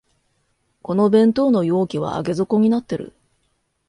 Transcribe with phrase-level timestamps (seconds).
[0.81, 3.13] この弁当の容器は上げ底になってる